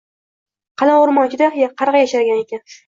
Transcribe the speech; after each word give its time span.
qalin 0.83 1.03
o‘rmon 1.03 1.31
ichida 1.31 1.53
qarg‘a 1.67 2.05
yashagan 2.07 2.47
ekan 2.47 2.69